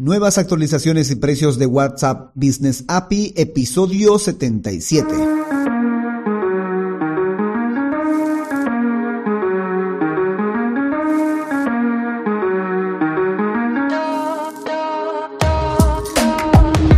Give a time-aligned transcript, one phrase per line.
[0.00, 5.06] Nuevas actualizaciones y precios de WhatsApp Business API, episodio 77.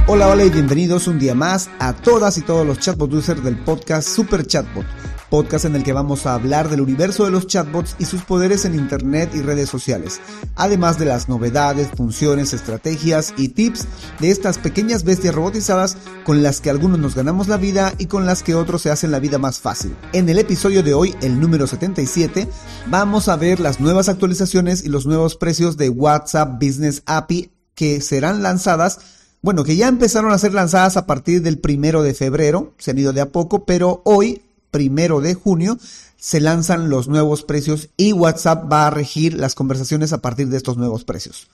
[0.07, 3.59] Hola, hola y bienvenidos un día más a todas y todos los chatbot users del
[3.64, 4.87] podcast Super Chatbot
[5.33, 8.67] podcast en el que vamos a hablar del universo de los chatbots y sus poderes
[8.67, 10.21] en Internet y redes sociales,
[10.57, 13.87] además de las novedades, funciones, estrategias y tips
[14.21, 18.27] de estas pequeñas bestias robotizadas con las que algunos nos ganamos la vida y con
[18.27, 19.97] las que otros se hacen la vida más fácil.
[20.12, 22.47] En el episodio de hoy, el número 77,
[22.89, 28.03] vamos a ver las nuevas actualizaciones y los nuevos precios de WhatsApp Business API que
[28.03, 28.98] serán lanzadas
[29.41, 32.98] bueno, que ya empezaron a ser lanzadas a partir del primero de febrero, se han
[32.98, 34.41] ido de a poco, pero hoy
[34.73, 35.79] primero de junio
[36.17, 40.57] se lanzan los nuevos precios y WhatsApp va a regir las conversaciones a partir de
[40.57, 41.48] estos nuevos precios.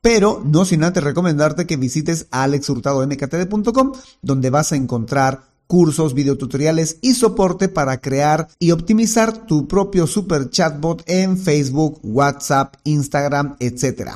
[0.00, 7.14] Pero no sin antes recomendarte que visites alexhurtadomktd.com donde vas a encontrar cursos, videotutoriales y
[7.14, 14.12] soporte para crear y optimizar tu propio super chatbot en Facebook, WhatsApp, Instagram, etc.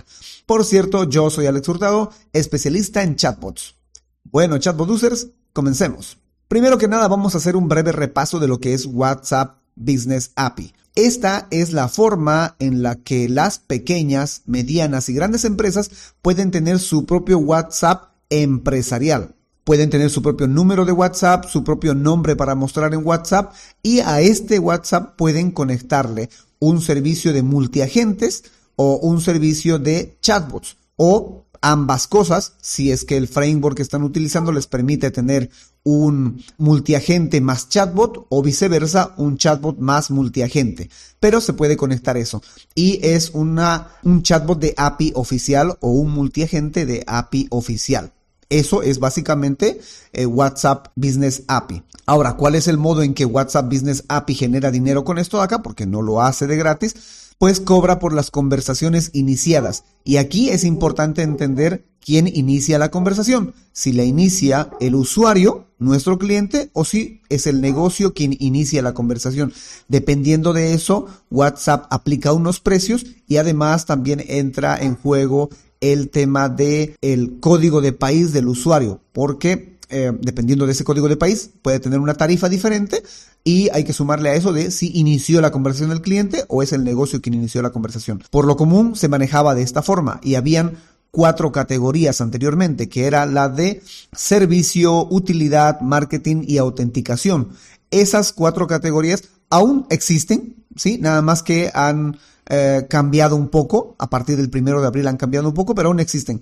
[0.47, 3.77] Por cierto, yo soy Alex Hurtado, especialista en chatbots.
[4.25, 6.22] Bueno, chatbot users, comencemos.
[6.53, 10.33] Primero que nada vamos a hacer un breve repaso de lo que es WhatsApp Business
[10.37, 10.75] API.
[10.95, 16.79] Esta es la forma en la que las pequeñas, medianas y grandes empresas pueden tener
[16.79, 19.35] su propio WhatsApp empresarial.
[19.65, 24.01] Pueden tener su propio número de WhatsApp, su propio nombre para mostrar en WhatsApp y
[24.01, 26.29] a este WhatsApp pueden conectarle
[26.59, 28.45] un servicio de multiagentes
[28.77, 34.03] o un servicio de chatbots o ambas cosas si es que el framework que están
[34.03, 35.49] utilizando les permite tener
[35.85, 40.91] un multiagente más chatbot o viceversa, un chatbot más multiagente.
[41.19, 42.43] Pero se puede conectar eso.
[42.75, 48.13] Y es una, un chatbot de API oficial o un multiagente de API oficial.
[48.49, 49.81] Eso es básicamente
[50.13, 51.83] eh, WhatsApp Business API.
[52.05, 55.63] Ahora, ¿cuál es el modo en que WhatsApp Business API genera dinero con esto acá?
[55.63, 59.83] Porque no lo hace de gratis pues cobra por las conversaciones iniciadas.
[60.05, 66.21] Y aquí es importante entender quién inicia la conversación, si la inicia el usuario, nuestro
[66.21, 69.53] cliente, o si es el negocio quien inicia la conversación.
[69.89, 75.51] Dependiendo de eso, WhatsApp aplica unos precios y además también entra en juego
[75.81, 81.09] el tema de el código de país del usuario, porque eh, dependiendo de ese código
[81.09, 83.03] de país, puede tener una tarifa diferente
[83.45, 86.73] y hay que sumarle a eso de si inició la conversación del cliente o es
[86.73, 88.23] el negocio quien inició la conversación.
[88.31, 90.79] Por lo común se manejaba de esta forma y habían
[91.11, 93.83] cuatro categorías anteriormente, que era la de
[94.13, 97.51] servicio, utilidad, marketing y autenticación.
[97.91, 100.99] Esas cuatro categorías aún existen, ¿sí?
[100.99, 102.17] Nada más que han
[102.55, 105.89] eh, cambiado un poco, a partir del primero de abril han cambiado un poco, pero
[105.89, 106.39] aún existen.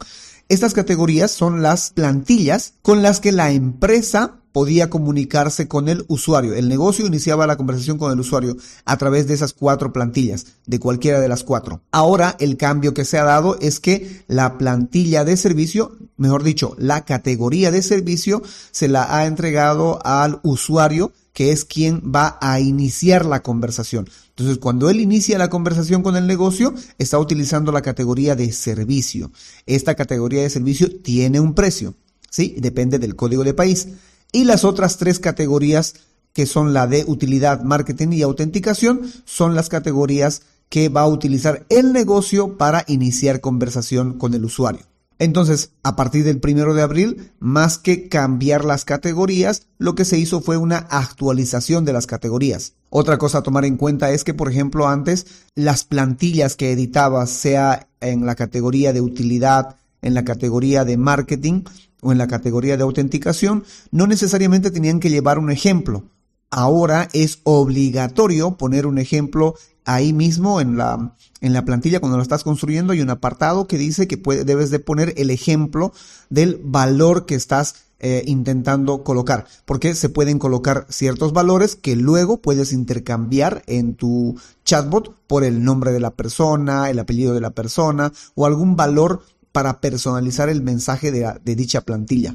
[0.48, 6.54] Estas categorías son las plantillas con las que la empresa podía comunicarse con el usuario.
[6.54, 10.80] El negocio iniciaba la conversación con el usuario a través de esas cuatro plantillas, de
[10.80, 11.82] cualquiera de las cuatro.
[11.92, 16.74] Ahora el cambio que se ha dado es que la plantilla de servicio, mejor dicho,
[16.76, 18.42] la categoría de servicio
[18.72, 24.08] se la ha entregado al usuario que es quien va a iniciar la conversación.
[24.30, 29.30] Entonces, cuando él inicia la conversación con el negocio, está utilizando la categoría de servicio.
[29.66, 31.94] Esta categoría de servicio tiene un precio,
[32.30, 32.56] ¿sí?
[32.58, 33.88] Depende del código de país.
[34.32, 35.94] Y las otras tres categorías,
[36.32, 41.66] que son la de utilidad, marketing y autenticación, son las categorías que va a utilizar
[41.68, 44.89] el negocio para iniciar conversación con el usuario.
[45.20, 50.16] Entonces, a partir del primero de abril, más que cambiar las categorías, lo que se
[50.16, 52.72] hizo fue una actualización de las categorías.
[52.88, 57.28] Otra cosa a tomar en cuenta es que, por ejemplo, antes las plantillas que editabas,
[57.28, 61.64] sea en la categoría de utilidad, en la categoría de marketing
[62.00, 66.04] o en la categoría de autenticación, no necesariamente tenían que llevar un ejemplo.
[66.48, 69.54] Ahora es obligatorio poner un ejemplo
[69.84, 73.78] ahí mismo en la, en la plantilla cuando lo estás construyendo hay un apartado que
[73.78, 75.92] dice que debes de poner el ejemplo
[76.28, 82.40] del valor que estás eh, intentando colocar, porque se pueden colocar ciertos valores que luego
[82.40, 87.50] puedes intercambiar en tu chatbot por el nombre de la persona, el apellido de la
[87.50, 89.22] persona o algún valor
[89.52, 92.34] para personalizar el mensaje de, dicha plantilla.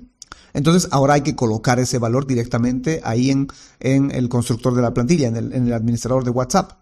[0.53, 3.47] Entonces ahora hay que colocar ese valor directamente ahí en,
[3.79, 6.73] en el constructor de la plantilla, en el administrador de WhatsApp.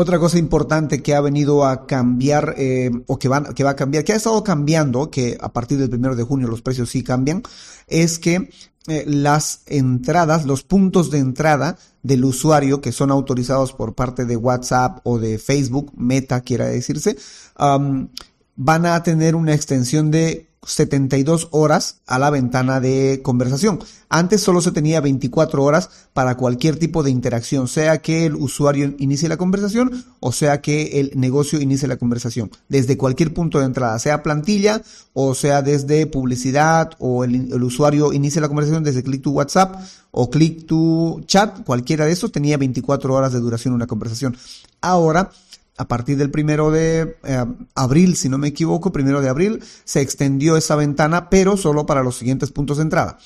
[0.00, 3.74] Otra cosa importante que ha venido a cambiar eh, o que va, que va a
[3.74, 7.02] cambiar, que ha estado cambiando, que a partir del primero de junio los precios sí
[7.02, 7.42] cambian,
[7.88, 8.48] es que
[8.86, 14.36] eh, las entradas, los puntos de entrada del usuario que son autorizados por parte de
[14.36, 17.16] WhatsApp o de Facebook, Meta quiera decirse,
[17.56, 23.78] van a tener una extensión de 72 horas a la ventana de conversación.
[24.08, 28.94] Antes solo se tenía 24 horas para cualquier tipo de interacción, sea que el usuario
[28.98, 32.50] inicie la conversación o sea que el negocio inicie la conversación.
[32.68, 34.82] Desde cualquier punto de entrada, sea plantilla
[35.12, 39.76] o sea desde publicidad o el, usuario inicie la conversación desde click to WhatsApp
[40.10, 44.36] o click to chat, cualquiera de estos tenía 24 horas de duración una conversación.
[44.80, 45.30] Ahora
[45.78, 47.44] a partir del primero de eh,
[47.74, 52.02] abril, si no me equivoco, primero de abril, se extendió esa ventana, pero solo para
[52.02, 53.18] los siguientes puntos de entrada.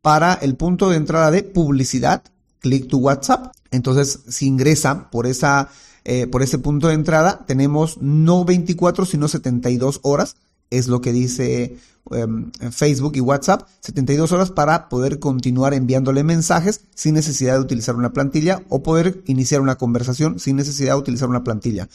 [0.00, 2.22] Para el punto de entrada de publicidad,
[2.60, 3.52] click to WhatsApp.
[3.70, 5.68] Entonces, si ingresa por esa,
[6.04, 10.36] eh, por ese punto de entrada, tenemos no 24, sino 72 horas
[10.70, 11.76] es lo que dice
[12.10, 17.96] em, Facebook y WhatsApp, 72 horas para poder continuar enviándole mensajes sin necesidad de utilizar
[17.96, 21.88] una plantilla o poder iniciar una conversación sin necesidad de utilizar una plantilla.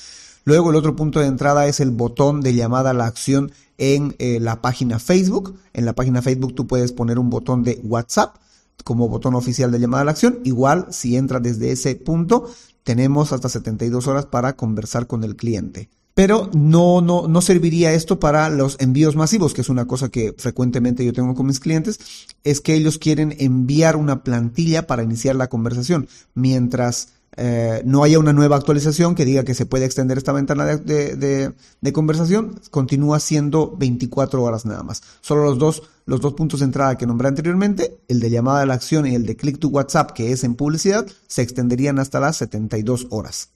[0.45, 4.15] Luego el otro punto de entrada es el botón de llamada a la acción en
[4.19, 5.57] eh, la página Facebook.
[5.73, 8.35] En la página Facebook tú puedes poner un botón de WhatsApp
[8.83, 10.39] como botón oficial de llamada a la acción.
[10.43, 12.47] Igual si entra desde ese punto,
[12.83, 15.89] tenemos hasta 72 horas para conversar con el cliente.
[16.15, 20.33] Pero no, no, no serviría esto para los envíos masivos, que es una cosa que
[20.37, 21.99] frecuentemente yo tengo con mis clientes,
[22.45, 28.17] es que ellos quieren enviar una plantilla para iniciar la conversación, mientras eh, no haya
[28.17, 32.61] una nueva actualización que diga que se puede extender esta ventana de, de, de, conversación,
[32.71, 35.03] continúa siendo 24 horas nada más.
[35.19, 38.65] Solo los dos, los dos puntos de entrada que nombré anteriormente, el de llamada a
[38.65, 42.21] la acción y el de click to WhatsApp, que es en publicidad, se extenderían hasta
[42.21, 43.54] las 72 horas.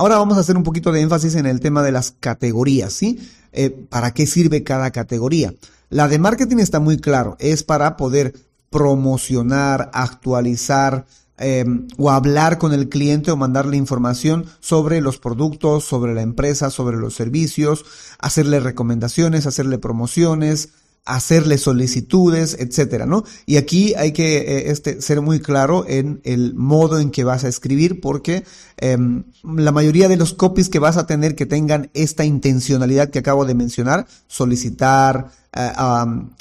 [0.00, 3.20] Ahora vamos a hacer un poquito de énfasis en el tema de las categorías, ¿sí?
[3.52, 5.52] Eh, ¿Para qué sirve cada categoría?
[5.90, 8.32] La de marketing está muy claro, es para poder
[8.70, 11.04] promocionar, actualizar
[11.36, 11.66] eh,
[11.98, 16.96] o hablar con el cliente o mandarle información sobre los productos, sobre la empresa, sobre
[16.96, 17.84] los servicios,
[18.18, 20.70] hacerle recomendaciones, hacerle promociones,
[21.04, 23.24] hacerle solicitudes, etcétera, ¿no?
[23.46, 27.44] Y aquí hay que eh, este, ser muy claro en el modo en que vas
[27.44, 28.44] a escribir, porque
[28.76, 33.18] em, la mayoría de los copies que vas a tener que tengan esta intencionalidad que
[33.18, 35.72] acabo de mencionar, solicitar, eh,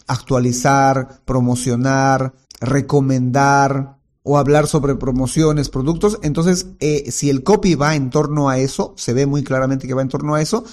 [0.08, 8.10] actualizar, promocionar, recomendar o hablar sobre promociones, productos, entonces eh, si el copy va en
[8.10, 10.66] torno a eso, se ve muy claramente que va en torno a eso,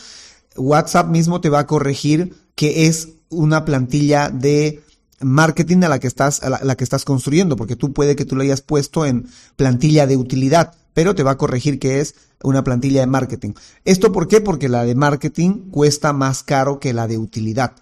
[0.56, 4.82] WhatsApp mismo te va a corregir que es una plantilla de
[5.20, 8.37] marketing a la que estás, a la, que estás construyendo, porque tú puede que tú
[8.37, 9.26] lo hayas puesto en
[9.56, 13.52] plantilla de utilidad, pero te va a corregir que es una plantilla de marketing.
[13.84, 14.40] ¿Esto por qué?
[14.40, 17.73] Porque la de marketing cuesta más caro que la de utilidad.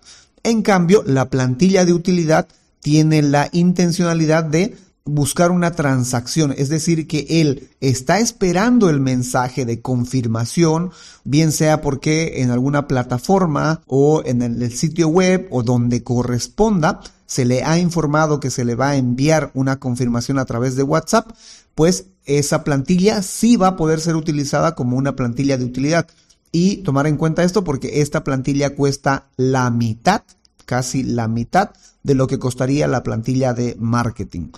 [0.42, 2.46] En cambio, la plantilla de utilidad
[2.80, 9.66] tiene la intencionalidad de buscar una transacción, es decir, que él está esperando el mensaje
[9.66, 10.92] de confirmación,
[11.24, 17.44] bien sea porque en alguna plataforma o en el sitio web o donde corresponda, se
[17.44, 21.30] le ha informado que se le va a enviar una confirmación a través de WhatsApp,
[21.74, 26.06] pues esa plantilla sí va a poder ser utilizada como una plantilla de utilidad.
[26.50, 30.22] Y tomar en cuenta esto porque esta plantilla cuesta la mitad,
[30.64, 31.70] casi la mitad
[32.04, 34.48] de lo que costaría la plantilla de marketing.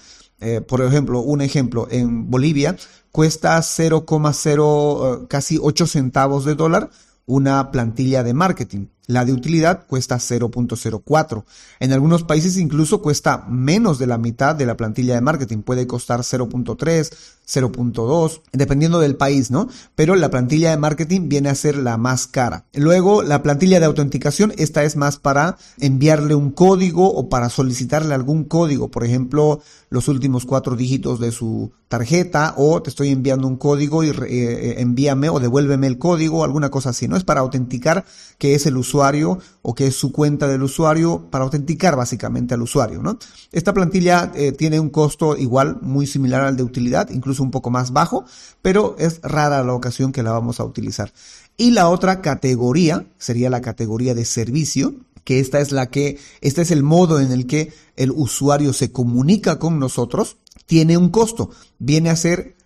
[0.40, 2.76] Eh, por ejemplo, un ejemplo, en Bolivia
[3.10, 6.90] cuesta 0,0 eh, casi 8 centavos de dólar
[7.26, 8.86] una plantilla de marketing.
[9.08, 11.44] La de utilidad cuesta 0.04.
[11.78, 15.58] En algunos países incluso cuesta menos de la mitad de la plantilla de marketing.
[15.58, 17.12] Puede costar 0.3,
[17.46, 19.68] 0.2, dependiendo del país, ¿no?
[19.94, 22.64] Pero la plantilla de marketing viene a ser la más cara.
[22.74, 28.12] Luego, la plantilla de autenticación, esta es más para enviarle un código o para solicitarle
[28.12, 28.90] algún código.
[28.90, 34.02] Por ejemplo, los últimos cuatro dígitos de su tarjeta o te estoy enviando un código
[34.02, 37.16] y eh, envíame o devuélveme el código, alguna cosa así, ¿no?
[37.16, 38.04] Es para autenticar
[38.38, 42.62] que es el usuario o que es su cuenta del usuario, para autenticar básicamente al
[42.62, 43.18] usuario, ¿no?
[43.52, 47.70] Esta plantilla eh, tiene un costo igual, muy similar al de utilidad, incluso un poco
[47.70, 48.24] más bajo,
[48.62, 51.12] pero es rara la ocasión que la vamos a utilizar.
[51.56, 56.62] Y la otra categoría sería la categoría de servicio, que esta es la que, este
[56.62, 61.50] es el modo en el que el usuario se comunica con nosotros, tiene un costo.
[61.78, 62.56] Viene a ser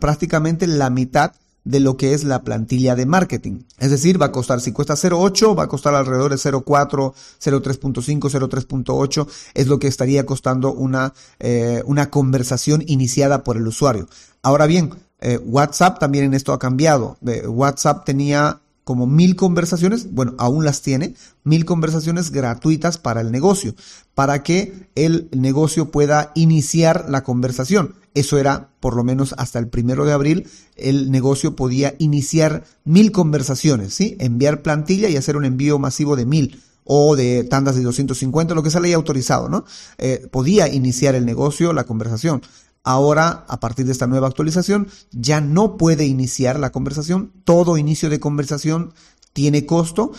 [0.00, 1.32] prácticamente la mitad
[1.64, 3.64] de lo que es la plantilla de marketing.
[3.78, 7.12] Es decir, va a costar, si cuesta 0.8, va a costar alrededor de 0.4,
[7.42, 14.08] 0.3.5, 0.3.8, es lo que estaría costando una, eh, una conversación iniciada por el usuario.
[14.42, 17.18] Ahora bien, eh, WhatsApp también en esto ha cambiado.
[17.20, 21.14] WhatsApp tenía como mil conversaciones, bueno, aún las tiene,
[21.44, 23.74] mil conversaciones gratuitas para el negocio,
[24.14, 27.96] para que el negocio pueda iniciar la conversación.
[28.14, 33.12] Eso era, por lo menos hasta el primero de abril, el negocio podía iniciar mil
[33.12, 34.16] conversaciones, ¿sí?
[34.20, 38.62] Enviar plantilla y hacer un envío masivo de mil o de tandas de 250, lo
[38.62, 39.66] que sale autorizado, ¿no?
[39.98, 42.40] Eh, podía iniciar el negocio, la conversación.
[42.84, 47.32] Ahora, a partir de esta nueva actualización, ya no puede iniciar la conversación.
[47.44, 48.94] Todo inicio de conversación
[49.32, 50.12] tiene costo,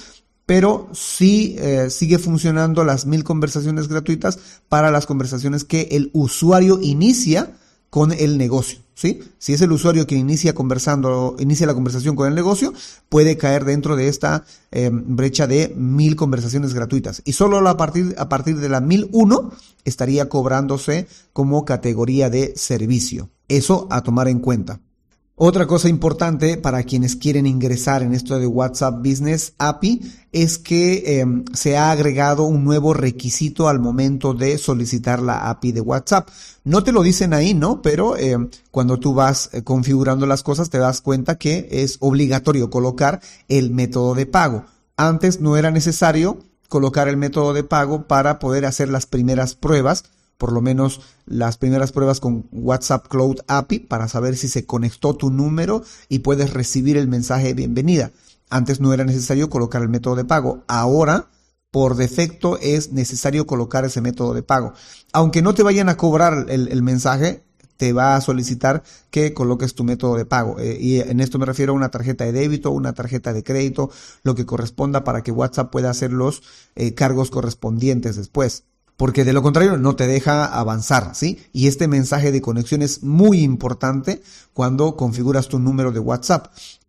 [0.45, 6.79] pero sí eh, sigue funcionando las mil conversaciones gratuitas para las conversaciones que el usuario
[6.81, 7.53] inicia
[7.89, 8.79] con el negocio.
[8.93, 9.21] ¿sí?
[9.37, 12.73] Si es el usuario que inicia conversando, inicia la conversación con el negocio,
[13.07, 17.21] puede caer dentro de esta em, brecha de mil conversaciones gratuitas.
[17.25, 19.51] Y solo a partir, a partir de la mil uno
[19.85, 23.29] estaría cobrándose como categoría de servicio.
[23.47, 24.81] Eso a tomar en cuenta.
[25.41, 30.01] Otra cosa importante para quienes quieren ingresar en esto de WhatsApp Business API
[30.33, 35.71] es que em, se ha agregado un nuevo requisito al momento de solicitar la API
[35.71, 36.27] de WhatsApp.
[36.65, 37.81] No te lo dicen ahí, ¿no?
[37.81, 42.69] Pero em, cuando tú vas eh, configurando las cosas te das cuenta que es obligatorio
[42.69, 44.65] colocar el método de pago.
[44.97, 50.03] Antes no era necesario colocar el método de pago para poder hacer las primeras pruebas
[50.39, 55.13] por lo menos las primeras pruebas con WhatsApp Cloud API para saber si se conectó
[55.13, 58.11] tu número y puedes recibir el mensaje de bienvenida.
[58.49, 60.63] Antes no era necesario colocar el método de pago.
[60.67, 61.27] Ahora,
[61.71, 64.73] por defecto, es necesario colocar ese método de pago.
[65.11, 67.43] Aunque no te vayan a cobrar el, mensaje,
[67.75, 68.81] te va a solicitar
[69.11, 70.57] que coloques tu método de pago.
[70.57, 73.91] Eh, y en esto me refiero a una tarjeta de débito, una tarjeta de crédito,
[74.23, 76.43] lo que corresponda para que WhatsApp pueda hacer los
[76.75, 78.63] eh, cargos correspondientes después
[78.99, 81.39] porque de lo contrario no te deja avanzar, ¿sí?
[81.53, 86.47] Y este mensaje de conexión es muy importante cuando configuras tu número de WhatsApp.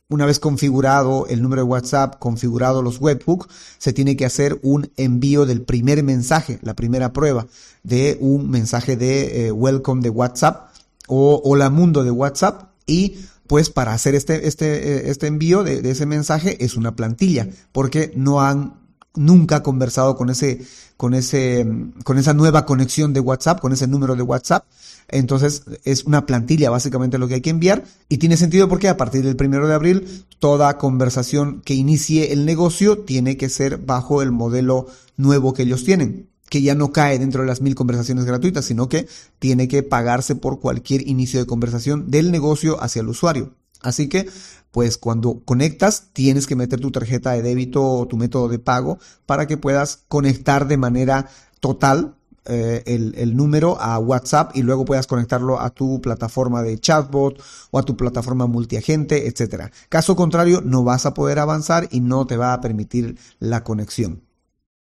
[0.09, 3.47] Una vez configurado el número de WhatsApp, configurado los webhooks,
[3.79, 7.47] se tiene que hacer un envío del primer mensaje, la primera prueba
[7.85, 10.73] de un mensaje de eh, welcome de WhatsApp
[11.07, 15.81] o hola mundo de WhatsApp y pues para hacer este, este, eh, este envío de,
[15.81, 18.80] de, ese mensaje es una plantilla, porque no han
[19.15, 20.65] nunca conversado con ese,
[20.97, 21.67] con ese,
[22.05, 24.65] con esa nueva conexión de WhatsApp, con ese número de WhatsApp.
[25.09, 28.97] Entonces es una plantilla básicamente lo que hay que enviar y tiene sentido porque a
[28.97, 34.23] partir del primero de abril toda conversación que inicie el negocio tiene que ser bajo
[34.23, 34.87] el modelo
[35.17, 38.89] nuevo que ellos tienen que ya no cae dentro de las mil conversaciones gratuitas, sino
[38.89, 39.07] que
[39.39, 43.55] tiene que pagarse por cualquier inicio de conversación del negocio hacia el usuario.
[43.83, 44.29] Así que
[44.71, 48.99] pues cuando conectas tienes que meter tu tarjeta de débito o tu método de pago
[49.27, 51.29] para que puedas conectar de manera
[51.61, 52.15] total
[52.47, 57.79] eh, el, número a WhatsApp y luego puedas conectarlo a tu plataforma de chatbot o
[57.79, 59.71] a tu plataforma multiagente, etcétera.
[59.89, 64.23] Caso contrario, no vas a poder avanzar y no te va a permitir la conexión.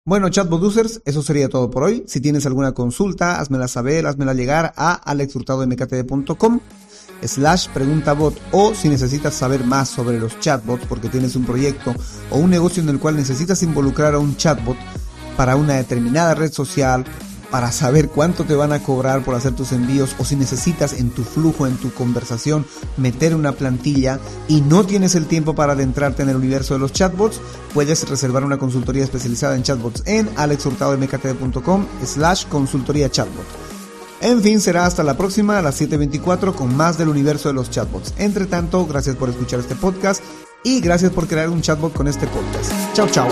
[0.06, 2.04] Bueno, chatbot users, eso sería todo por hoy.
[2.06, 6.60] Si tienes alguna consulta, házmela saber, házmela llegar a alexhurtadomktd.com
[7.22, 11.94] slash preguntabot o si necesitas saber más sobre los chatbots porque tienes un proyecto
[12.30, 14.76] o un negocio en el cual necesitas involucrar a un chatbot
[15.36, 17.04] para una determinada red social,
[17.54, 21.10] para saber cuánto te van a cobrar por hacer tus envíos o si necesitas en
[21.10, 22.66] tu flujo, en tu conversación,
[22.96, 24.18] meter una plantilla
[24.48, 27.40] y no tienes el tiempo para adentrarte en el universo de los chatbots,
[27.72, 33.63] puedes reservar una consultoría especializada en chatbots en alexhurtadomktd.com slash consultoría chatbot.
[34.24, 37.68] En fin, será hasta la próxima a las 7.24 con más del universo de los
[37.68, 38.14] chatbots.
[38.16, 40.24] Entre tanto, gracias por escuchar este podcast
[40.62, 42.72] y gracias por crear un chatbot con este podcast.
[42.94, 43.28] Chao, chao.